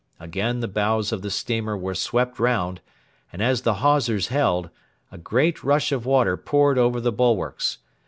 [0.19, 2.81] Again the bows of the steamer were swept round,
[3.31, 4.71] and, as the hawsers held,
[5.11, 7.77] a great rush of water poured over the bulwarks.